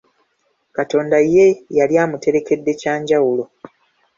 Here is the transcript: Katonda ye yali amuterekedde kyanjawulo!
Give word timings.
Katonda 0.75 1.15
ye 1.33 1.47
yali 1.77 1.93
amuterekedde 2.03 2.71
kyanjawulo! 2.81 3.43